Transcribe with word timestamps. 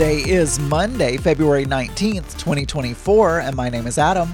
Today 0.00 0.20
is 0.20 0.58
Monday, 0.58 1.18
February 1.18 1.66
19th, 1.66 2.38
2024, 2.38 3.40
and 3.40 3.54
my 3.54 3.68
name 3.68 3.86
is 3.86 3.98
Adam. 3.98 4.32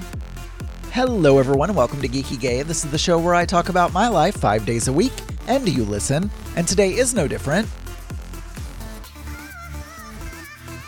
Hello, 0.91 1.39
everyone, 1.39 1.69
and 1.69 1.77
welcome 1.77 1.99
to 1.99 2.07
Geeky 2.07 2.39
Gay. 2.39 2.63
This 2.63 2.85
is 2.85 2.91
the 2.91 2.97
show 2.97 3.19
where 3.19 3.35
I 3.35 3.45
talk 3.45 3.67
about 3.67 3.91
my 3.91 4.07
life 4.07 4.37
five 4.37 4.65
days 4.65 4.87
a 4.87 4.93
week, 4.93 5.11
and 5.45 5.67
you 5.67 5.83
listen, 5.83 6.31
and 6.55 6.65
today 6.65 6.93
is 6.93 7.13
no 7.13 7.27
different. 7.27 7.67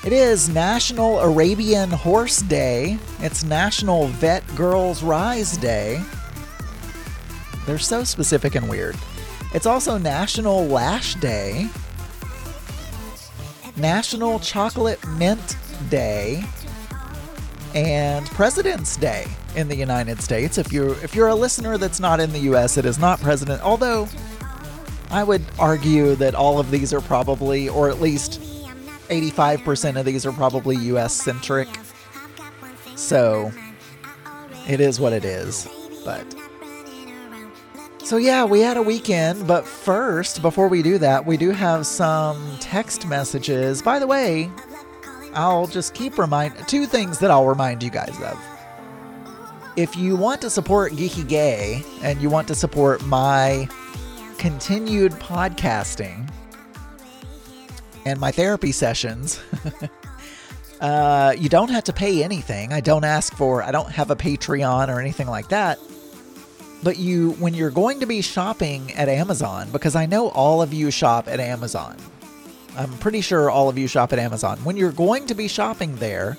It 0.05 0.13
is 0.13 0.47
National 0.47 1.19
Arabian 1.19 1.91
Horse 1.91 2.41
Day. 2.41 2.99
It's 3.19 3.43
National 3.43 4.07
Vet 4.07 4.45
Girls 4.55 5.03
Rise 5.03 5.57
Day. 5.57 6.01
They're 7.65 7.79
so 7.79 8.05
specific 8.05 8.55
and 8.55 8.69
weird. 8.69 8.95
It's 9.53 9.65
also 9.65 9.97
National 9.97 10.65
Lash 10.67 11.15
Day, 11.15 11.67
National 13.79 14.39
Chocolate 14.39 14.99
Mint 15.17 15.55
Day, 15.89 16.43
and 17.73 18.25
President's 18.27 18.97
Day 18.97 19.25
in 19.55 19.67
the 19.67 19.75
United 19.75 20.21
States. 20.21 20.57
If 20.57 20.71
you're 20.71 20.91
if 21.03 21.15
you're 21.15 21.27
a 21.27 21.35
listener 21.35 21.77
that's 21.77 21.99
not 21.99 22.19
in 22.19 22.31
the 22.33 22.39
US, 22.39 22.77
it 22.77 22.85
is 22.85 22.99
not 22.99 23.19
president, 23.21 23.61
although 23.61 24.07
I 25.11 25.23
would 25.23 25.43
argue 25.57 26.15
that 26.15 26.35
all 26.35 26.59
of 26.59 26.71
these 26.71 26.93
are 26.93 27.01
probably 27.01 27.69
or 27.69 27.89
at 27.89 28.01
least 28.01 28.41
85% 29.09 29.99
of 29.99 30.05
these 30.05 30.25
are 30.25 30.31
probably 30.31 30.75
US 30.75 31.13
centric. 31.13 31.67
So 32.95 33.51
it 34.67 34.79
is 34.79 34.99
what 34.99 35.13
it 35.13 35.25
is. 35.25 35.67
But 36.05 36.25
so 38.09 38.17
yeah, 38.17 38.43
we 38.43 38.61
had 38.61 38.75
a 38.75 38.81
weekend, 38.81 39.45
but 39.45 39.67
first, 39.67 40.41
before 40.41 40.67
we 40.67 40.81
do 40.81 40.97
that, 40.97 41.27
we 41.27 41.37
do 41.37 41.51
have 41.51 41.85
some 41.85 42.57
text 42.59 43.05
messages. 43.05 43.83
By 43.83 43.99
the 43.99 44.07
way, 44.07 44.49
I'll 45.35 45.67
just 45.67 45.93
keep 45.93 46.17
remind 46.17 46.55
two 46.67 46.87
things 46.87 47.19
that 47.19 47.29
I'll 47.29 47.45
remind 47.45 47.83
you 47.83 47.91
guys 47.91 48.19
of. 48.23 48.43
If 49.75 49.95
you 49.95 50.15
want 50.15 50.41
to 50.41 50.49
support 50.49 50.93
Geeky 50.93 51.27
Gay 51.27 51.83
and 52.01 52.19
you 52.19 52.31
want 52.31 52.47
to 52.47 52.55
support 52.55 53.05
my 53.05 53.69
continued 54.39 55.11
podcasting 55.11 56.27
and 58.05 58.19
my 58.19 58.31
therapy 58.31 58.71
sessions, 58.71 59.39
uh, 60.81 61.35
you 61.37 61.47
don't 61.47 61.69
have 61.69 61.83
to 61.83 61.93
pay 61.93 62.23
anything. 62.23 62.73
I 62.73 62.81
don't 62.81 63.05
ask 63.05 63.35
for, 63.35 63.61
I 63.61 63.69
don't 63.69 63.91
have 63.91 64.09
a 64.09 64.15
Patreon 64.15 64.89
or 64.89 64.99
anything 64.99 65.27
like 65.27 65.49
that. 65.49 65.77
But 66.81 66.97
you, 66.97 67.31
when 67.33 67.53
you're 67.53 67.71
going 67.71 67.99
to 67.99 68.05
be 68.05 68.21
shopping 68.21 68.93
at 68.93 69.09
Amazon, 69.09 69.69
because 69.71 69.95
I 69.95 70.05
know 70.05 70.29
all 70.29 70.61
of 70.61 70.73
you 70.73 70.91
shop 70.91 71.27
at 71.27 71.39
Amazon, 71.39 71.97
I'm 72.77 72.97
pretty 72.99 73.21
sure 73.21 73.49
all 73.49 73.67
of 73.67 73.77
you 73.77 73.87
shop 73.87 74.13
at 74.13 74.19
Amazon. 74.19 74.57
When 74.59 74.77
you're 74.77 74.91
going 74.91 75.25
to 75.27 75.35
be 75.35 75.47
shopping 75.47 75.95
there, 75.97 76.37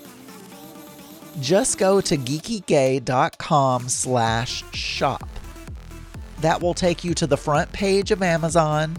just 1.41 1.79
go 1.79 2.01
to 2.01 2.17
geekygay.com 2.17 3.89
slash 3.89 4.65
shop. 4.75 5.29
That 6.41 6.63
will 6.63 6.75
take 6.75 7.05
you 7.05 7.13
to 7.15 7.27
the 7.27 7.37
front 7.37 7.71
page 7.73 8.11
of 8.11 8.23
Amazon. 8.23 8.97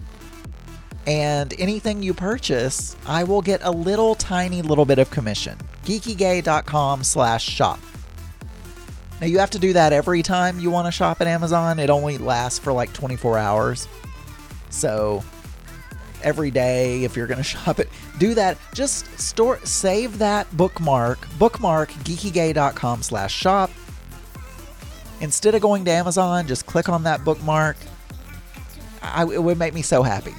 And 1.06 1.52
anything 1.58 2.04
you 2.04 2.14
purchase, 2.14 2.96
I 3.06 3.24
will 3.24 3.42
get 3.42 3.60
a 3.64 3.70
little 3.72 4.14
tiny 4.14 4.62
little 4.62 4.84
bit 4.84 5.00
of 5.00 5.10
commission. 5.10 5.58
geekygay.com 5.84 7.02
slash 7.02 7.44
shop. 7.44 7.80
Now 9.22 9.28
you 9.28 9.38
have 9.38 9.50
to 9.50 9.60
do 9.60 9.72
that 9.74 9.92
every 9.92 10.20
time 10.20 10.58
you 10.58 10.68
want 10.68 10.88
to 10.88 10.90
shop 10.90 11.20
at 11.20 11.28
Amazon. 11.28 11.78
It 11.78 11.90
only 11.90 12.18
lasts 12.18 12.58
for 12.58 12.72
like 12.72 12.92
24 12.92 13.38
hours. 13.38 13.86
So 14.70 15.22
every 16.24 16.50
day 16.50 17.04
if 17.04 17.16
you're 17.16 17.28
going 17.28 17.38
to 17.38 17.44
shop 17.44 17.78
it, 17.78 17.88
do 18.18 18.34
that. 18.34 18.58
Just 18.74 19.06
store 19.20 19.60
save 19.62 20.18
that 20.18 20.54
bookmark, 20.56 21.24
bookmark 21.38 21.92
geekygay.com 21.92 23.04
slash 23.04 23.32
shop. 23.32 23.70
Instead 25.20 25.54
of 25.54 25.62
going 25.62 25.84
to 25.84 25.92
Amazon, 25.92 26.48
just 26.48 26.66
click 26.66 26.88
on 26.88 27.04
that 27.04 27.24
bookmark. 27.24 27.76
I, 29.02 29.22
it 29.22 29.40
would 29.40 29.56
make 29.56 29.72
me 29.72 29.82
so 29.82 30.02
happy. 30.02 30.34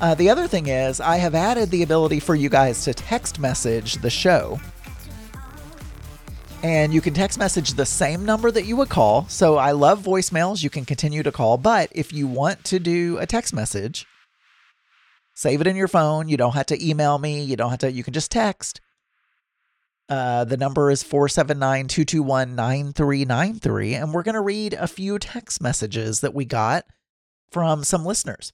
Uh, 0.00 0.16
the 0.16 0.28
other 0.28 0.48
thing 0.48 0.66
is, 0.66 0.98
I 0.98 1.18
have 1.18 1.36
added 1.36 1.70
the 1.70 1.84
ability 1.84 2.18
for 2.18 2.34
you 2.34 2.48
guys 2.48 2.82
to 2.82 2.94
text 2.94 3.38
message 3.38 3.94
the 3.98 4.10
show 4.10 4.58
and 6.62 6.94
you 6.94 7.00
can 7.00 7.12
text 7.12 7.38
message 7.38 7.72
the 7.72 7.86
same 7.86 8.24
number 8.24 8.50
that 8.50 8.64
you 8.64 8.76
would 8.76 8.88
call. 8.88 9.26
So 9.28 9.56
I 9.56 9.72
love 9.72 10.02
voicemails. 10.02 10.62
You 10.62 10.70
can 10.70 10.84
continue 10.84 11.22
to 11.22 11.32
call, 11.32 11.58
but 11.58 11.90
if 11.92 12.12
you 12.12 12.26
want 12.26 12.64
to 12.64 12.78
do 12.78 13.18
a 13.18 13.26
text 13.26 13.52
message, 13.52 14.06
save 15.34 15.60
it 15.60 15.66
in 15.66 15.76
your 15.76 15.88
phone. 15.88 16.28
You 16.28 16.36
don't 16.36 16.54
have 16.54 16.66
to 16.66 16.88
email 16.88 17.18
me. 17.18 17.42
You 17.42 17.56
don't 17.56 17.70
have 17.70 17.80
to, 17.80 17.90
you 17.90 18.04
can 18.04 18.12
just 18.12 18.30
text. 18.30 18.80
Uh, 20.08 20.44
the 20.44 20.56
number 20.56 20.90
is 20.90 21.02
479 21.02 21.88
221 21.88 22.54
9393. 22.54 23.94
And 23.94 24.12
we're 24.12 24.22
going 24.22 24.34
to 24.34 24.40
read 24.40 24.74
a 24.74 24.86
few 24.86 25.18
text 25.18 25.60
messages 25.60 26.20
that 26.20 26.34
we 26.34 26.44
got 26.44 26.84
from 27.50 27.82
some 27.82 28.04
listeners. 28.04 28.52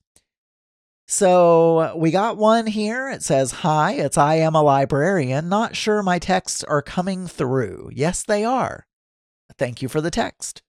So 1.11 1.97
we 1.97 2.11
got 2.11 2.37
one 2.37 2.67
here. 2.67 3.09
It 3.09 3.23
says, 3.23 3.51
Hi, 3.53 3.93
it's 3.93 4.19
I 4.19 4.35
am 4.35 4.55
a 4.55 4.63
librarian. 4.63 5.49
Not 5.49 5.75
sure 5.75 6.03
my 6.03 6.19
texts 6.19 6.63
are 6.65 6.83
coming 6.83 7.27
through. 7.27 7.91
Yes, 7.95 8.23
they 8.23 8.45
are. 8.45 8.87
Thank 9.57 9.81
you 9.81 9.89
for 9.89 10.03
the 10.03 10.11
text. 10.11 10.63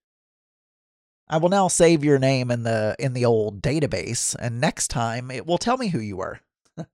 I 1.27 1.37
will 1.37 1.49
now 1.49 1.67
save 1.67 2.05
your 2.05 2.17
name 2.17 2.49
in 2.49 2.63
the 2.63 2.95
in 2.97 3.13
the 3.13 3.25
old 3.25 3.61
database, 3.61 4.33
and 4.39 4.61
next 4.61 4.87
time 4.87 5.29
it 5.29 5.45
will 5.45 5.57
tell 5.57 5.77
me 5.77 5.89
who 5.89 5.99
you 5.99 6.15
were. 6.17 6.39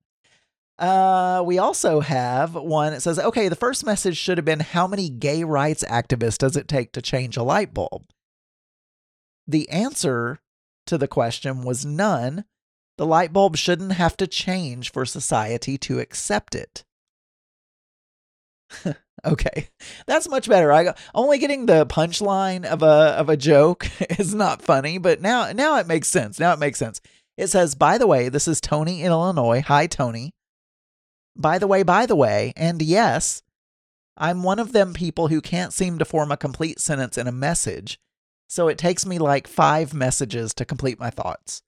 uh, 0.79 1.43
we 1.45 1.59
also 1.59 1.99
have 2.01 2.55
one. 2.55 2.93
It 2.93 3.01
says, 3.01 3.19
"Okay, 3.19 3.47
the 3.47 3.55
first 3.55 3.85
message 3.85 4.17
should 4.17 4.39
have 4.39 4.43
been 4.43 4.59
how 4.59 4.87
many 4.87 5.07
gay 5.07 5.43
rights 5.43 5.85
activists 5.87 6.39
does 6.39 6.57
it 6.57 6.67
take 6.67 6.91
to 6.93 7.01
change 7.01 7.37
a 7.37 7.43
light 7.43 7.73
bulb?" 7.73 8.09
The 9.47 9.69
answer 9.69 10.39
to 10.87 10.97
the 10.97 11.07
question 11.07 11.63
was 11.63 11.85
none 11.85 12.43
the 12.97 13.05
light 13.05 13.33
bulb 13.33 13.57
shouldn't 13.57 13.93
have 13.93 14.15
to 14.17 14.27
change 14.27 14.91
for 14.91 15.05
society 15.05 15.77
to 15.79 15.99
accept 15.99 16.55
it. 16.55 16.83
okay, 19.25 19.69
that's 20.07 20.29
much 20.29 20.47
better. 20.47 20.71
I 20.71 20.93
only 21.13 21.37
getting 21.37 21.65
the 21.65 21.85
punchline 21.85 22.65
of 22.65 22.81
a 22.81 23.15
of 23.17 23.29
a 23.29 23.37
joke 23.37 23.87
is 24.19 24.33
not 24.33 24.61
funny, 24.61 24.97
but 24.97 25.21
now 25.21 25.51
now 25.51 25.77
it 25.77 25.87
makes 25.87 26.07
sense. 26.07 26.39
Now 26.39 26.53
it 26.53 26.59
makes 26.59 26.79
sense. 26.79 27.01
It 27.37 27.47
says, 27.47 27.75
"By 27.75 27.97
the 27.97 28.07
way, 28.07 28.29
this 28.29 28.47
is 28.47 28.61
Tony 28.61 29.01
in 29.01 29.07
Illinois. 29.07 29.61
Hi, 29.61 29.87
Tony. 29.87 30.33
By 31.35 31.57
the 31.57 31.67
way, 31.67 31.83
by 31.83 32.05
the 32.05 32.15
way, 32.15 32.53
and 32.55 32.81
yes, 32.81 33.41
I'm 34.15 34.43
one 34.43 34.59
of 34.59 34.71
them 34.71 34.93
people 34.93 35.27
who 35.27 35.41
can't 35.41 35.73
seem 35.73 35.99
to 35.99 36.05
form 36.05 36.31
a 36.31 36.37
complete 36.37 36.79
sentence 36.79 37.17
in 37.17 37.27
a 37.27 37.33
message, 37.33 37.99
so 38.47 38.69
it 38.69 38.77
takes 38.77 39.05
me 39.05 39.19
like 39.19 39.47
five 39.47 39.93
messages 39.93 40.53
to 40.55 40.65
complete 40.65 40.99
my 40.99 41.09
thoughts." 41.09 41.61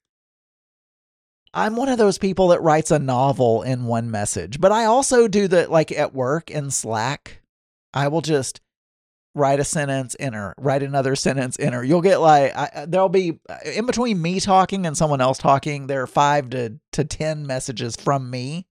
I'm 1.54 1.76
one 1.76 1.88
of 1.88 1.98
those 1.98 2.18
people 2.18 2.48
that 2.48 2.62
writes 2.62 2.90
a 2.90 2.98
novel 2.98 3.62
in 3.62 3.86
one 3.86 4.10
message, 4.10 4.60
but 4.60 4.72
I 4.72 4.84
also 4.84 5.28
do 5.28 5.48
that 5.48 5.70
like 5.70 5.90
at 5.92 6.14
work 6.14 6.50
in 6.50 6.70
Slack. 6.70 7.40
I 7.94 8.08
will 8.08 8.20
just 8.20 8.60
write 9.34 9.60
a 9.60 9.64
sentence, 9.64 10.14
enter, 10.18 10.54
write 10.58 10.82
another 10.82 11.16
sentence, 11.16 11.56
enter. 11.58 11.82
You'll 11.82 12.02
get 12.02 12.18
like 12.18 12.54
I, 12.54 12.70
uh, 12.74 12.86
there'll 12.86 13.08
be 13.08 13.38
uh, 13.48 13.56
in 13.64 13.86
between 13.86 14.20
me 14.20 14.40
talking 14.40 14.84
and 14.84 14.96
someone 14.96 15.20
else 15.20 15.38
talking, 15.38 15.86
there 15.86 16.02
are 16.02 16.06
five 16.06 16.50
to 16.50 16.78
to 16.92 17.04
ten 17.04 17.46
messages 17.46 17.96
from 17.96 18.30
me, 18.30 18.66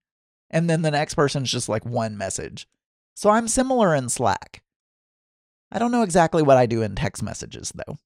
and 0.52 0.70
then 0.70 0.84
the 0.84 0.92
next 0.92 1.16
person's 1.16 1.52
just 1.52 1.70
like 1.70 1.86
one 1.86 2.18
message. 2.18 2.68
So 3.16 3.32
I'm 3.32 3.48
similar 3.48 3.96
in 3.96 4.10
Slack. 4.10 4.62
I 5.72 5.80
don't 5.80 5.92
know 5.92 6.04
exactly 6.04 6.44
what 6.44 6.58
I 6.58 6.66
do 6.66 6.82
in 6.84 6.96
text 6.96 7.24
messages 7.24 7.74
though. 7.74 7.98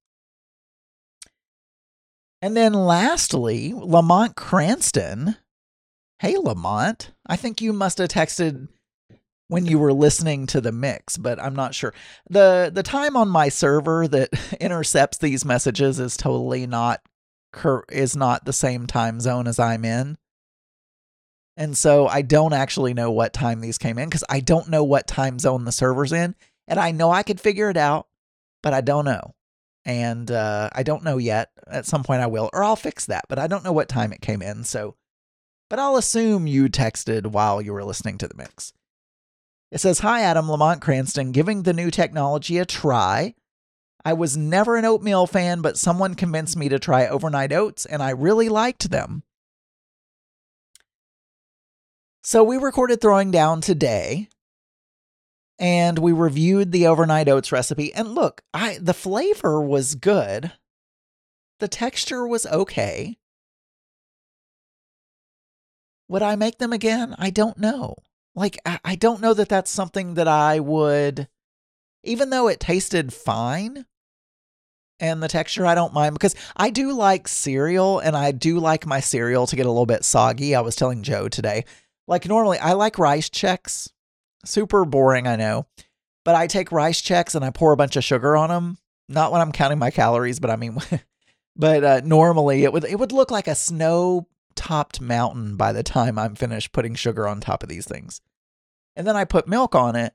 And 2.41 2.57
then 2.57 2.73
lastly, 2.73 3.71
Lamont 3.75 4.35
Cranston. 4.35 5.35
Hey, 6.19 6.37
Lamont. 6.37 7.11
I 7.27 7.35
think 7.35 7.61
you 7.61 7.71
must 7.71 7.99
have 7.99 8.09
texted 8.09 8.67
when 9.47 9.65
you 9.65 9.77
were 9.77 9.93
listening 9.93 10.47
to 10.47 10.61
the 10.61 10.71
mix, 10.71 11.17
but 11.17 11.39
I'm 11.39 11.55
not 11.55 11.75
sure. 11.75 11.93
The 12.29 12.71
the 12.73 12.83
time 12.83 13.15
on 13.15 13.27
my 13.29 13.49
server 13.49 14.07
that 14.07 14.29
intercepts 14.59 15.19
these 15.19 15.45
messages 15.45 15.99
is 15.99 16.17
totally 16.17 16.65
not 16.65 17.01
is 17.91 18.15
not 18.15 18.45
the 18.45 18.53
same 18.53 18.87
time 18.87 19.19
zone 19.19 19.45
as 19.45 19.59
I'm 19.59 19.85
in. 19.85 20.17
And 21.57 21.77
so 21.77 22.07
I 22.07 22.21
don't 22.21 22.53
actually 22.53 22.93
know 22.93 23.11
what 23.11 23.33
time 23.33 23.59
these 23.59 23.77
came 23.77 23.99
in 23.99 24.09
cuz 24.09 24.23
I 24.29 24.39
don't 24.39 24.69
know 24.69 24.83
what 24.83 25.05
time 25.05 25.37
zone 25.37 25.65
the 25.65 25.71
server's 25.71 26.13
in 26.13 26.35
and 26.67 26.79
I 26.79 26.91
know 26.91 27.11
I 27.11 27.23
could 27.23 27.41
figure 27.41 27.69
it 27.69 27.77
out, 27.77 28.07
but 28.63 28.73
I 28.73 28.81
don't 28.81 29.05
know 29.05 29.35
and 29.85 30.29
uh, 30.29 30.69
I 30.73 30.83
don't 30.83 31.03
know 31.03 31.17
yet. 31.17 31.49
At 31.67 31.85
some 31.85 32.03
point, 32.03 32.21
I 32.21 32.27
will, 32.27 32.49
or 32.53 32.63
I'll 32.63 32.75
fix 32.75 33.05
that. 33.05 33.25
But 33.29 33.39
I 33.39 33.47
don't 33.47 33.63
know 33.63 33.71
what 33.71 33.89
time 33.89 34.13
it 34.13 34.21
came 34.21 34.41
in. 34.41 34.63
So, 34.63 34.95
but 35.69 35.79
I'll 35.79 35.97
assume 35.97 36.47
you 36.47 36.69
texted 36.69 37.27
while 37.27 37.61
you 37.61 37.73
were 37.73 37.83
listening 37.83 38.17
to 38.19 38.27
the 38.27 38.35
mix. 38.35 38.73
It 39.71 39.79
says, 39.79 39.99
"Hi, 39.99 40.21
Adam 40.21 40.49
Lamont 40.49 40.81
Cranston, 40.81 41.31
giving 41.31 41.63
the 41.63 41.73
new 41.73 41.91
technology 41.91 42.57
a 42.57 42.65
try. 42.65 43.35
I 44.03 44.13
was 44.13 44.35
never 44.35 44.75
an 44.75 44.85
oatmeal 44.85 45.27
fan, 45.27 45.61
but 45.61 45.77
someone 45.77 46.15
convinced 46.15 46.57
me 46.57 46.69
to 46.69 46.79
try 46.79 47.07
overnight 47.07 47.53
oats, 47.53 47.85
and 47.85 48.03
I 48.03 48.09
really 48.09 48.49
liked 48.49 48.89
them." 48.89 49.23
So 52.23 52.43
we 52.43 52.57
recorded 52.57 53.01
Throwing 53.01 53.31
Down 53.31 53.61
today 53.61 54.29
and 55.61 55.99
we 55.99 56.11
reviewed 56.11 56.71
the 56.71 56.87
overnight 56.87 57.29
oats 57.29 57.51
recipe 57.51 57.93
and 57.93 58.15
look, 58.15 58.41
I 58.51 58.79
the 58.81 58.95
flavor 58.95 59.61
was 59.61 59.93
good. 59.93 60.51
The 61.59 61.67
texture 61.67 62.27
was 62.27 62.47
okay. 62.47 63.19
Would 66.09 66.23
I 66.23 66.35
make 66.35 66.57
them 66.57 66.73
again? 66.73 67.15
I 67.19 67.29
don't 67.29 67.59
know. 67.59 67.95
Like 68.33 68.57
I, 68.65 68.79
I 68.83 68.95
don't 68.95 69.21
know 69.21 69.35
that 69.35 69.49
that's 69.49 69.69
something 69.69 70.15
that 70.15 70.27
I 70.27 70.59
would 70.59 71.27
even 72.03 72.31
though 72.31 72.47
it 72.47 72.59
tasted 72.59 73.13
fine 73.13 73.85
and 74.99 75.21
the 75.21 75.27
texture 75.27 75.67
I 75.67 75.75
don't 75.75 75.93
mind 75.93 76.15
because 76.15 76.35
I 76.57 76.71
do 76.71 76.91
like 76.93 77.27
cereal 77.27 77.99
and 77.99 78.17
I 78.17 78.31
do 78.31 78.57
like 78.57 78.87
my 78.87 78.99
cereal 78.99 79.45
to 79.45 79.55
get 79.55 79.67
a 79.67 79.69
little 79.69 79.85
bit 79.85 80.03
soggy. 80.03 80.55
I 80.55 80.61
was 80.61 80.75
telling 80.75 81.03
Joe 81.03 81.27
today. 81.27 81.65
Like 82.07 82.27
normally 82.27 82.57
I 82.57 82.73
like 82.73 82.97
rice 82.97 83.29
Chex. 83.29 83.89
Super 84.45 84.85
boring, 84.85 85.27
I 85.27 85.35
know. 85.35 85.67
But 86.23 86.35
I 86.35 86.47
take 86.47 86.71
rice 86.71 87.01
Chex 87.01 87.35
and 87.35 87.43
I 87.43 87.49
pour 87.49 87.71
a 87.71 87.77
bunch 87.77 87.95
of 87.95 88.03
sugar 88.03 88.37
on 88.37 88.49
them. 88.49 88.77
Not 89.09 89.31
when 89.31 89.41
I'm 89.41 89.51
counting 89.51 89.79
my 89.79 89.91
calories, 89.91 90.39
but 90.39 90.49
I 90.51 90.55
mean 90.55 90.77
but 91.55 91.83
uh, 91.83 92.01
normally 92.03 92.63
it 92.63 92.71
would 92.71 92.85
it 92.85 92.99
would 92.99 93.11
look 93.11 93.31
like 93.31 93.47
a 93.47 93.55
snow 93.55 94.27
topped 94.55 95.01
mountain 95.01 95.57
by 95.57 95.73
the 95.73 95.83
time 95.83 96.19
I'm 96.19 96.35
finished 96.35 96.71
putting 96.71 96.95
sugar 96.95 97.27
on 97.27 97.39
top 97.39 97.63
of 97.63 97.69
these 97.69 97.85
things. 97.85 98.21
And 98.95 99.07
then 99.07 99.15
I 99.15 99.25
put 99.25 99.47
milk 99.47 99.75
on 99.75 99.95
it 99.95 100.13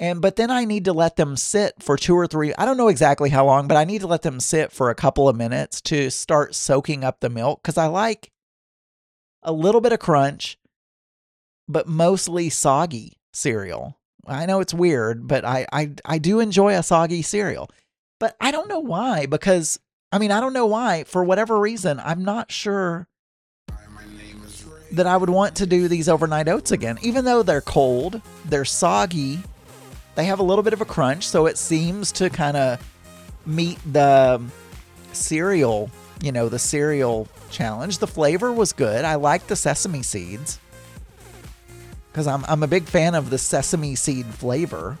and 0.00 0.22
but 0.22 0.36
then 0.36 0.50
I 0.50 0.64
need 0.64 0.86
to 0.86 0.94
let 0.94 1.16
them 1.16 1.36
sit 1.36 1.74
for 1.78 1.98
two 1.98 2.14
or 2.14 2.26
three. 2.26 2.54
I 2.56 2.64
don't 2.64 2.78
know 2.78 2.88
exactly 2.88 3.28
how 3.28 3.44
long, 3.44 3.68
but 3.68 3.76
I 3.76 3.84
need 3.84 4.00
to 4.00 4.06
let 4.06 4.22
them 4.22 4.40
sit 4.40 4.72
for 4.72 4.88
a 4.88 4.94
couple 4.94 5.28
of 5.28 5.36
minutes 5.36 5.82
to 5.82 6.10
start 6.10 6.54
soaking 6.54 7.04
up 7.04 7.20
the 7.20 7.28
milk 7.28 7.62
because 7.62 7.76
I 7.76 7.86
like 7.86 8.32
a 9.42 9.52
little 9.52 9.82
bit 9.82 9.92
of 9.92 9.98
crunch, 9.98 10.58
but 11.70 11.86
mostly 11.86 12.50
soggy 12.50 13.18
cereal. 13.32 13.96
I 14.26 14.46
know 14.46 14.60
it's 14.60 14.74
weird, 14.74 15.26
but 15.26 15.44
I 15.44 15.66
I 15.72 15.92
I 16.04 16.18
do 16.18 16.40
enjoy 16.40 16.74
a 16.74 16.82
soggy 16.82 17.22
cereal. 17.22 17.70
But 18.18 18.36
I 18.40 18.50
don't 18.50 18.68
know 18.68 18.80
why 18.80 19.26
because 19.26 19.78
I 20.12 20.18
mean, 20.18 20.30
I 20.32 20.40
don't 20.40 20.52
know 20.52 20.66
why. 20.66 21.04
For 21.04 21.24
whatever 21.24 21.58
reason, 21.58 22.00
I'm 22.00 22.24
not 22.24 22.50
sure 22.52 23.06
that 24.92 25.06
I 25.06 25.16
would 25.16 25.30
want 25.30 25.54
to 25.56 25.66
do 25.66 25.86
these 25.86 26.08
overnight 26.08 26.48
oats 26.48 26.72
again. 26.72 26.98
Even 27.02 27.24
though 27.24 27.42
they're 27.42 27.60
cold, 27.60 28.20
they're 28.46 28.64
soggy, 28.64 29.38
they 30.16 30.24
have 30.24 30.40
a 30.40 30.42
little 30.42 30.64
bit 30.64 30.72
of 30.72 30.80
a 30.80 30.84
crunch, 30.84 31.28
so 31.28 31.46
it 31.46 31.56
seems 31.56 32.10
to 32.12 32.28
kind 32.28 32.56
of 32.56 32.84
meet 33.46 33.78
the 33.90 34.42
cereal, 35.12 35.90
you 36.20 36.32
know, 36.32 36.48
the 36.48 36.58
cereal 36.58 37.28
challenge. 37.50 37.98
The 37.98 38.08
flavor 38.08 38.52
was 38.52 38.72
good. 38.72 39.04
I 39.04 39.14
liked 39.14 39.46
the 39.46 39.54
sesame 39.54 40.02
seeds 40.02 40.58
because 42.10 42.26
I'm, 42.26 42.44
I'm 42.48 42.62
a 42.62 42.66
big 42.66 42.84
fan 42.84 43.14
of 43.14 43.30
the 43.30 43.38
sesame 43.38 43.94
seed 43.94 44.26
flavor. 44.26 44.98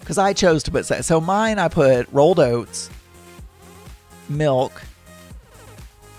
Because 0.00 0.18
I 0.18 0.32
chose 0.32 0.62
to 0.64 0.70
put 0.70 0.84
so 0.84 1.20
mine, 1.20 1.58
I 1.58 1.68
put 1.68 2.08
rolled 2.12 2.40
oats, 2.40 2.90
milk, 4.28 4.82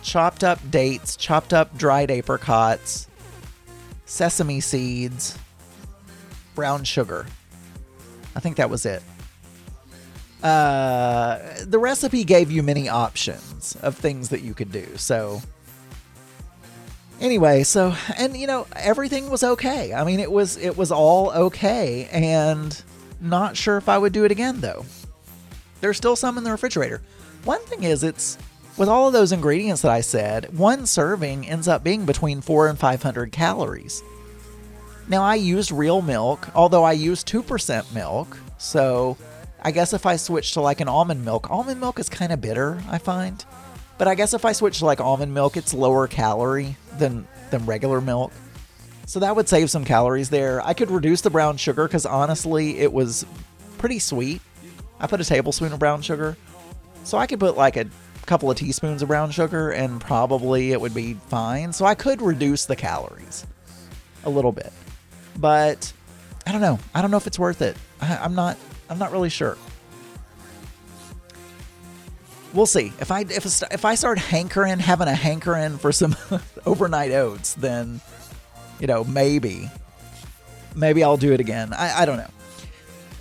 chopped 0.01 0.43
up 0.43 0.59
dates, 0.71 1.15
chopped 1.15 1.53
up 1.53 1.77
dried 1.77 2.09
apricots, 2.09 3.07
sesame 4.05 4.61
seeds, 4.61 5.37
brown 6.55 6.83
sugar. 6.83 7.25
I 8.35 8.39
think 8.39 8.55
that 8.57 8.69
was 8.69 8.85
it. 8.85 9.03
Uh, 10.41 11.39
the 11.65 11.79
recipe 11.79 12.23
gave 12.23 12.51
you 12.51 12.63
many 12.63 12.89
options 12.89 13.77
of 13.81 13.95
things 13.97 14.29
that 14.29 14.41
you 14.41 14.53
could 14.53 14.71
do. 14.71 14.97
So, 14.97 15.41
anyway, 17.23 17.63
so 17.63 17.95
and 18.17 18.37
you 18.37 18.45
know 18.45 18.67
everything 18.75 19.29
was 19.29 19.43
okay. 19.43 19.93
I 19.93 20.03
mean, 20.03 20.19
it 20.19 20.31
was 20.31 20.57
it 20.57 20.77
was 20.77 20.91
all 20.91 21.31
okay, 21.31 22.07
and 22.11 22.79
not 23.19 23.57
sure 23.57 23.77
if 23.77 23.89
I 23.89 23.97
would 23.97 24.13
do 24.13 24.25
it 24.25 24.31
again 24.31 24.61
though. 24.61 24.85
There's 25.81 25.97
still 25.97 26.15
some 26.15 26.37
in 26.37 26.43
the 26.43 26.51
refrigerator. 26.51 27.01
One 27.45 27.61
thing 27.61 27.83
is, 27.83 28.03
it's 28.03 28.37
with 28.77 28.89
all 28.89 29.07
of 29.07 29.13
those 29.13 29.31
ingredients 29.31 29.81
that 29.81 29.91
I 29.91 30.01
said, 30.01 30.57
one 30.57 30.85
serving 30.85 31.47
ends 31.47 31.67
up 31.67 31.83
being 31.83 32.05
between 32.05 32.41
four 32.41 32.67
and 32.67 32.77
five 32.77 33.01
hundred 33.01 33.31
calories. 33.31 34.03
Now, 35.09 35.23
I 35.23 35.35
used 35.35 35.71
real 35.71 36.01
milk, 36.01 36.47
although 36.55 36.85
I 36.85 36.93
used 36.93 37.27
2% 37.27 37.93
milk. 37.93 38.37
So 38.57 39.17
I 39.61 39.71
guess 39.71 39.91
if 39.93 40.05
I 40.05 40.15
switch 40.15 40.53
to 40.53 40.61
like 40.61 40.79
an 40.79 40.87
almond 40.87 41.25
milk, 41.25 41.51
almond 41.51 41.81
milk 41.81 41.99
is 41.99 42.07
kind 42.07 42.31
of 42.31 42.39
bitter, 42.39 42.81
I 42.89 42.99
find. 42.99 43.43
But 43.97 44.07
I 44.07 44.15
guess 44.15 44.33
if 44.33 44.45
I 44.45 44.53
switch 44.53 44.79
to 44.79 44.85
like 44.85 45.01
almond 45.01 45.33
milk, 45.33 45.57
it's 45.57 45.73
lower 45.73 46.07
calorie 46.07 46.77
than, 46.98 47.28
than 47.51 47.66
regular 47.66 48.01
milk. 48.01 48.31
So 49.06 49.19
that 49.19 49.36
would 49.36 49.50
save 49.50 49.69
some 49.69 49.84
calories 49.86 50.30
there. 50.30 50.62
I 50.66 50.74
could 50.74 50.90
reduce 50.90 51.22
the 51.22 51.30
brown 51.30 51.57
sugar 51.57 51.88
because 51.88 52.06
honestly, 52.06 52.80
it 52.80 52.92
was 52.92 53.25
pretty 53.78 54.00
sweet. 54.00 54.42
I 55.00 55.07
put 55.07 55.19
a 55.19 55.25
tablespoon 55.25 55.74
of 55.74 55.80
brown 55.80 56.01
sugar. 56.01 56.38
So 57.04 57.18
I 57.18 57.28
could 57.28 57.40
put 57.40 57.57
like 57.57 57.75
a 57.75 57.88
couple 58.25 58.50
of 58.50 58.57
teaspoons 58.57 59.01
of 59.01 59.10
brown 59.10 59.31
sugar 59.31 59.72
and 59.72 60.00
probably 60.00 60.72
it 60.72 60.80
would 60.80 60.94
be 60.94 61.16
fine. 61.28 61.74
So 61.74 61.86
I 61.86 61.95
could 61.95 62.22
reduce 62.22 62.66
the 62.66 62.78
calories 62.78 63.45
a 64.24 64.30
little 64.30 64.54
bit 64.54 64.72
but 65.38 65.92
I 66.45 66.51
don't 66.51 66.62
know. 66.62 66.80
I 66.94 67.01
don't 67.01 67.12
know 67.12 67.18
if 67.18 67.28
it's 67.28 67.40
worth 67.40 67.62
it. 67.62 67.78
I, 68.01 68.18
I'm 68.18 68.36
not. 68.36 68.57
I'm 68.90 69.00
not 69.00 69.12
really 69.12 69.30
sure. 69.30 69.57
We'll 72.53 72.67
see. 72.67 72.94
If 73.00 73.11
I 73.11 73.21
if 73.21 73.45
if 73.71 73.85
I 73.85 73.95
start 73.95 74.19
hankering, 74.19 74.79
having 74.79 75.07
a 75.07 75.15
hankering 75.15 75.77
for 75.77 75.91
some 75.91 76.15
overnight 76.65 77.11
oats, 77.11 77.55
then 77.55 78.00
you 78.79 78.88
know 78.88 79.03
maybe 79.03 79.69
maybe 80.75 81.03
I'll 81.03 81.17
do 81.17 81.33
it 81.33 81.39
again. 81.39 81.73
I, 81.73 82.01
I 82.01 82.05
don't 82.05 82.17
know. 82.17 82.29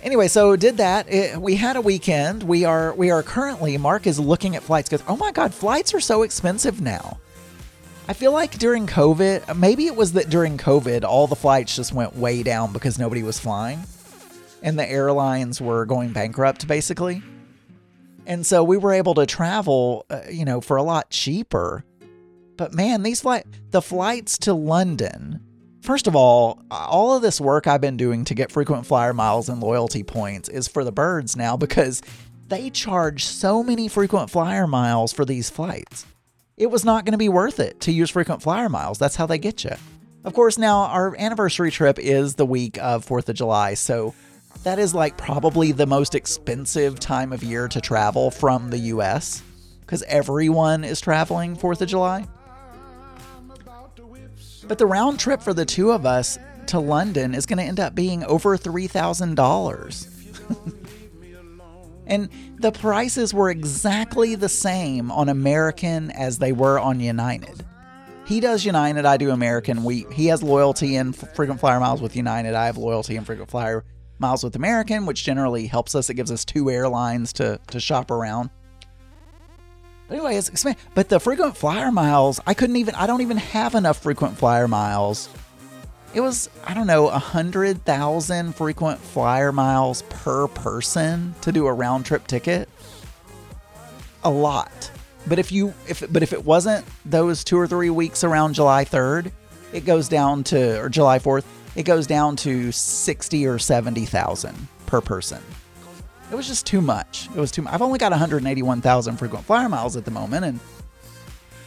Anyway, 0.03 0.27
so 0.27 0.55
did 0.55 0.77
that. 0.77 1.11
It, 1.11 1.37
we 1.37 1.55
had 1.55 1.77
a 1.77 1.81
weekend. 1.81 2.43
We 2.43 2.65
are 2.65 2.93
we 2.93 3.09
are 3.09 3.23
currently. 3.23 3.77
Mark 3.77 4.05
is 4.05 4.19
looking 4.19 4.55
at 4.55 4.63
flights 4.63 4.89
because 4.89 5.03
oh 5.07 5.17
my 5.17 5.31
god, 5.31 5.53
flights 5.53 5.93
are 5.93 5.99
so 5.99 6.21
expensive 6.21 6.81
now. 6.81 7.19
I 8.07 8.13
feel 8.13 8.33
like 8.33 8.57
during 8.59 8.85
COVID, 8.85 9.57
maybe 9.57 9.87
it 9.87 9.95
was 9.95 10.13
that 10.13 10.29
during 10.29 10.57
COVID, 10.57 11.03
all 11.05 11.25
the 11.25 11.37
flights 11.37 11.75
just 11.75 11.93
went 11.93 12.17
way 12.17 12.43
down 12.43 12.73
because 12.73 12.99
nobody 12.99 13.23
was 13.23 13.39
flying 13.39 13.81
and 14.63 14.79
the 14.79 14.89
airlines 14.89 15.61
were 15.61 15.85
going 15.85 16.11
bankrupt, 16.11 16.67
basically. 16.67 17.21
And 18.25 18.45
so 18.45 18.63
we 18.63 18.77
were 18.77 18.93
able 18.93 19.13
to 19.15 19.25
travel, 19.25 20.05
uh, 20.09 20.21
you 20.31 20.45
know, 20.45 20.61
for 20.61 20.77
a 20.77 20.83
lot 20.83 21.09
cheaper. 21.09 21.83
But 22.57 22.73
man, 22.73 23.03
these 23.03 23.21
flight 23.21 23.45
the 23.71 23.81
flights 23.81 24.37
to 24.39 24.53
London. 24.53 25.41
First 25.81 26.07
of 26.07 26.15
all, 26.15 26.61
all 26.71 27.15
of 27.15 27.21
this 27.21 27.41
work 27.41 27.67
I've 27.67 27.81
been 27.81 27.97
doing 27.97 28.23
to 28.25 28.33
get 28.33 28.51
frequent 28.51 28.85
flyer 28.85 29.13
miles 29.13 29.49
and 29.49 29.61
loyalty 29.61 30.03
points 30.03 30.47
is 30.47 30.67
for 30.67 30.85
the 30.85 30.93
birds 30.93 31.35
now 31.35 31.57
because 31.57 32.01
they 32.47 32.69
charge 32.69 33.25
so 33.25 33.63
many 33.63 33.87
frequent 33.89 34.29
flyer 34.29 34.67
miles 34.67 35.11
for 35.11 35.25
these 35.25 35.49
flights 35.49 36.05
it 36.57 36.67
was 36.67 36.85
not 36.85 37.05
going 37.05 37.13
to 37.13 37.17
be 37.17 37.29
worth 37.29 37.59
it 37.59 37.79
to 37.81 37.91
use 37.91 38.09
frequent 38.09 38.41
flyer 38.41 38.69
miles. 38.69 38.99
That's 38.99 39.15
how 39.15 39.25
they 39.25 39.37
get 39.37 39.63
you. 39.63 39.75
Of 40.23 40.33
course, 40.33 40.57
now 40.57 40.83
our 40.85 41.15
anniversary 41.17 41.71
trip 41.71 41.99
is 41.99 42.35
the 42.35 42.45
week 42.45 42.77
of 42.81 43.05
4th 43.05 43.27
of 43.29 43.35
July, 43.35 43.73
so 43.73 44.13
that 44.63 44.79
is 44.79 44.93
like 44.93 45.17
probably 45.17 45.71
the 45.71 45.85
most 45.85 46.15
expensive 46.15 46.99
time 46.99 47.31
of 47.33 47.43
year 47.43 47.67
to 47.67 47.81
travel 47.81 48.31
from 48.31 48.69
the 48.69 48.79
US 48.79 49.43
because 49.81 50.03
everyone 50.03 50.83
is 50.83 50.99
traveling 51.01 51.55
4th 51.55 51.81
of 51.81 51.89
July. 51.89 52.27
But 54.67 54.77
the 54.77 54.85
round 54.85 55.19
trip 55.19 55.41
for 55.41 55.53
the 55.53 55.65
two 55.65 55.91
of 55.91 56.05
us 56.05 56.39
to 56.67 56.79
London 56.79 57.35
is 57.35 57.45
going 57.45 57.57
to 57.57 57.63
end 57.63 57.79
up 57.79 57.93
being 57.93 58.23
over 58.23 58.57
$3,000. 58.57 60.09
And 62.05 62.29
the 62.59 62.71
prices 62.71 63.33
were 63.33 63.49
exactly 63.49 64.35
the 64.35 64.49
same 64.49 65.11
on 65.11 65.29
American 65.29 66.11
as 66.11 66.37
they 66.37 66.51
were 66.51 66.79
on 66.79 66.99
United. 66.99 67.65
He 68.25 68.39
does 68.39 68.65
United, 68.65 69.05
I 69.05 69.17
do 69.17 69.31
American. 69.31 69.83
We 69.83 70.05
he 70.11 70.27
has 70.27 70.41
loyalty 70.41 70.95
and 70.95 71.15
frequent 71.15 71.59
flyer 71.59 71.79
miles 71.79 72.01
with 72.01 72.15
United. 72.15 72.55
I 72.55 72.65
have 72.67 72.77
loyalty 72.77 73.15
and 73.15 73.25
frequent 73.25 73.49
flyer 73.49 73.83
miles 74.23 74.43
with 74.43 74.55
American, 74.55 75.05
which 75.05 75.23
generally 75.23 75.67
helps 75.67 75.93
us. 75.93 76.09
It 76.09 76.15
gives 76.15 76.31
us 76.31 76.43
two 76.43 76.71
airlines 76.71 77.31
to 77.33 77.59
to 77.67 77.79
shop 77.79 78.09
around. 78.09 78.49
Anyway, 80.09 80.35
it's 80.35 80.65
But 80.95 81.09
the 81.09 81.19
frequent 81.19 81.55
flyer 81.55 81.91
miles, 81.91 82.39
I 82.47 82.53
couldn't 82.53 82.77
even. 82.77 82.95
I 82.95 83.05
don't 83.05 83.21
even 83.21 83.37
have 83.37 83.75
enough 83.75 84.01
frequent 84.01 84.37
flyer 84.37 84.67
miles 84.67 85.29
it 86.13 86.21
was 86.21 86.49
I 86.65 86.73
don't 86.73 86.87
know 86.87 87.09
a 87.09 87.19
hundred 87.19 87.83
thousand 87.85 88.55
frequent 88.55 88.99
flyer 88.99 89.51
miles 89.51 90.03
per 90.03 90.47
person 90.47 91.35
to 91.41 91.51
do 91.51 91.67
a 91.67 91.73
round 91.73 92.05
trip 92.05 92.27
ticket. 92.27 92.69
A 94.23 94.29
lot. 94.29 94.91
But 95.27 95.39
if 95.39 95.51
you 95.51 95.73
if 95.87 96.03
but 96.11 96.23
if 96.23 96.33
it 96.33 96.45
wasn't 96.45 96.85
those 97.05 97.43
two 97.43 97.57
or 97.57 97.67
three 97.67 97.89
weeks 97.89 98.23
around 98.23 98.53
July 98.53 98.85
3rd, 98.85 99.31
it 99.71 99.85
goes 99.85 100.07
down 100.07 100.43
to 100.45 100.79
or 100.79 100.89
July 100.89 101.19
4th, 101.19 101.45
it 101.75 101.83
goes 101.83 102.07
down 102.07 102.35
to 102.37 102.71
60 102.71 103.47
or 103.47 103.59
70,000 103.59 104.67
per 104.85 105.01
person. 105.01 105.41
It 106.31 106.35
was 106.35 106.47
just 106.47 106.65
too 106.65 106.81
much. 106.81 107.27
It 107.35 107.39
was 107.39 107.51
too 107.51 107.61
much. 107.61 107.73
I've 107.73 107.81
only 107.81 107.99
got 107.99 108.11
181,000 108.11 109.17
frequent 109.17 109.45
flyer 109.45 109.69
miles 109.69 109.95
at 109.95 110.05
the 110.05 110.11
moment 110.11 110.45
and 110.45 110.59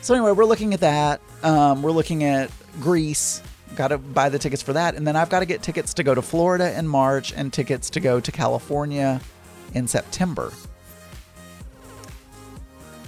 So 0.01 0.15
anyway, 0.15 0.33
we're 0.33 0.45
looking 0.45 0.75
at 0.75 0.81
that. 0.81 1.21
Um, 1.43 1.83
we're 1.83 1.93
looking 1.93 2.25
at 2.25 2.51
Greece. 2.81 3.43
Got 3.75 3.89
to 3.89 3.99
buy 3.99 4.29
the 4.29 4.39
tickets 4.39 4.63
for 4.63 4.73
that, 4.73 4.95
and 4.95 5.07
then 5.07 5.17
I've 5.17 5.29
got 5.29 5.41
to 5.41 5.47
get 5.47 5.61
tickets 5.61 5.93
to 5.95 6.03
go 6.03 6.15
to 6.15 6.23
Florida 6.23 6.77
in 6.79 6.87
March 6.87 7.33
and 7.33 7.53
tickets 7.53 7.91
to 7.91 8.01
go 8.01 8.21
to 8.21 8.33
California 8.33 9.21
in 9.75 9.87
September. 9.87 10.53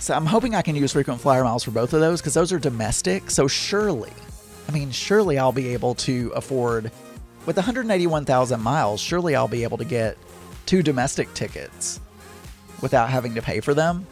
So 0.01 0.15
I'm 0.15 0.27
hoping 0.27 0.55
I 0.55 0.63
can 0.63 0.77
use 0.77 0.93
frequent 0.93 1.21
flyer 1.21 1.43
miles 1.45 1.65
for 1.65 1.71
both 1.71 1.93
of 1.93 2.01
those 2.01 2.21
because 2.21 2.35
those 2.35 2.53
are 2.53 2.59
domestic. 2.59 3.31
So 3.31 3.49
surely, 3.49 4.13
I 4.69 4.73
mean, 4.73 4.91
surely 4.91 5.39
I'll 5.39 5.53
be 5.53 5.69
able 5.69 5.95
to 5.97 6.31
afford 6.37 6.93
with 7.47 7.57
181,000 7.57 8.61
miles. 8.61 9.01
Surely 9.01 9.35
I'll 9.35 9.49
be 9.49 9.63
able 9.63 9.79
to 9.79 9.85
get 9.85 10.19
two 10.67 10.83
domestic 10.83 11.33
tickets 11.33 11.99
without 12.83 13.09
having 13.09 13.35
to 13.35 13.43
pay 13.43 13.61
for 13.61 13.73
them. 13.73 14.07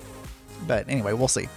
But 0.67 0.89
anyway, 0.89 1.13
we'll 1.13 1.29
see. 1.29 1.49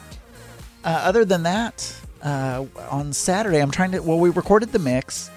Uh, 0.84 0.90
other 1.04 1.24
than 1.24 1.44
that, 1.44 1.96
uh, 2.22 2.66
on 2.90 3.14
Saturday, 3.14 3.62
I'm 3.62 3.72
trying 3.72 3.92
to. 3.94 4.00
Well, 4.00 4.20
we 4.20 4.30
recorded 4.30 4.72
the 4.74 4.80
mix, 4.80 5.30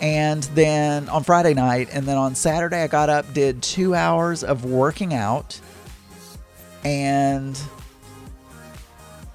and 0.00 0.42
then 0.54 1.08
on 1.08 1.22
Friday 1.22 1.54
night, 1.54 1.88
and 1.92 2.04
then 2.06 2.16
on 2.16 2.34
Saturday, 2.34 2.82
I 2.82 2.88
got 2.88 3.08
up, 3.08 3.32
did 3.32 3.62
two 3.62 3.94
hours 3.94 4.42
of 4.42 4.64
working 4.64 5.14
out, 5.14 5.60
and 6.84 7.56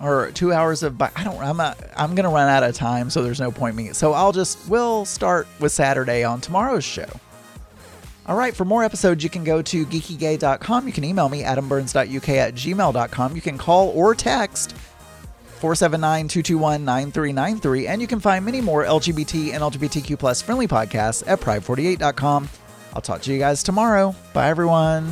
or 0.02 0.32
two 0.32 0.54
hours 0.54 0.84
of. 0.84 1.02
I 1.02 1.24
don't. 1.24 1.40
I'm 1.40 1.58
not, 1.58 1.78
I'm 1.96 2.16
gonna 2.16 2.30
run 2.30 2.50
out 2.50 2.64
of 2.64 2.76
time, 2.76 3.10
so 3.10 3.24
there's 3.24 3.40
no 3.40 3.52
point 3.52 3.76
me. 3.76 3.94
So 3.94 4.14
I'll 4.14 4.32
just. 4.32 4.68
We'll 4.70 5.06
start 5.06 5.48
with 5.60 5.72
Saturday 5.72 6.24
on 6.24 6.42
tomorrow's 6.42 6.84
show. 6.84 7.10
All 8.26 8.36
right, 8.36 8.56
for 8.56 8.64
more 8.64 8.84
episodes, 8.84 9.24
you 9.24 9.30
can 9.30 9.44
go 9.44 9.64
to 9.64 9.86
geekygay.com. 9.88 10.86
You 10.86 10.94
can 10.94 11.04
email 11.04 11.30
me, 11.30 11.42
adamburns.uk 11.42 12.30
at 12.30 12.54
gmail.com. 12.54 13.36
You 13.36 13.42
can 13.42 13.58
call 13.58 13.90
or 13.90 14.14
text 14.14 14.74
479 15.60 16.28
221 16.28 16.86
9393. 16.86 17.88
And 17.88 18.00
you 18.00 18.08
can 18.08 18.20
find 18.20 18.46
many 18.46 18.62
more 18.62 18.86
LGBT 18.86 19.54
and 19.54 19.64
LGBTQ 19.64 20.20
plus 20.20 20.44
friendly 20.44 20.68
podcasts 20.68 21.24
at 21.28 21.40
pride48.com. 21.42 22.50
I'll 22.94 23.02
talk 23.02 23.22
to 23.24 23.34
you 23.34 23.40
guys 23.40 23.64
tomorrow. 23.64 24.16
Bye, 24.34 24.50
everyone. 24.50 25.12